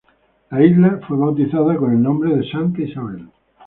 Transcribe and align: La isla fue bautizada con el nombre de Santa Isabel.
La 0.49 0.65
isla 0.65 0.99
fue 1.07 1.15
bautizada 1.15 1.75
con 1.77 1.91
el 1.91 2.01
nombre 2.01 2.35
de 2.35 2.49
Santa 2.49 2.81
Isabel. 2.81 3.29